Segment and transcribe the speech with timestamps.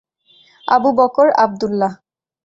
[0.67, 1.91] Abu Bakr Abdullah.